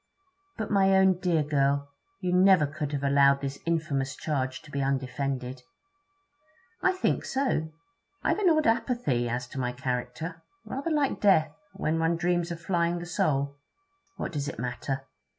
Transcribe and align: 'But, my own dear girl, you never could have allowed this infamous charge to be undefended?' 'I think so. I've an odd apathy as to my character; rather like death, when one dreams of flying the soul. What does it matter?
'But, 0.57 0.71
my 0.71 0.95
own 0.97 1.19
dear 1.19 1.43
girl, 1.43 1.91
you 2.21 2.33
never 2.33 2.65
could 2.65 2.91
have 2.91 3.03
allowed 3.03 3.39
this 3.41 3.59
infamous 3.67 4.15
charge 4.15 4.63
to 4.63 4.71
be 4.71 4.81
undefended?' 4.81 5.61
'I 6.81 6.93
think 6.93 7.23
so. 7.23 7.69
I've 8.23 8.39
an 8.39 8.49
odd 8.49 8.65
apathy 8.65 9.29
as 9.29 9.45
to 9.49 9.59
my 9.59 9.71
character; 9.73 10.41
rather 10.65 10.89
like 10.89 11.21
death, 11.21 11.55
when 11.73 11.99
one 11.99 12.15
dreams 12.15 12.49
of 12.49 12.59
flying 12.59 12.97
the 12.97 13.05
soul. 13.05 13.59
What 14.17 14.31
does 14.31 14.47
it 14.47 14.57
matter? 14.57 15.05